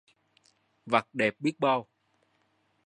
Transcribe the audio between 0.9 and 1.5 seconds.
đẹp